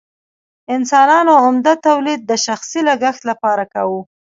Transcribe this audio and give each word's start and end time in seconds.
انسانانو 0.75 1.33
عمده 1.43 1.73
تولید 1.87 2.21
د 2.25 2.31
شخصي 2.45 2.79
لګښت 2.89 3.21
لپاره 3.31 3.63
کاوه. 3.73 3.99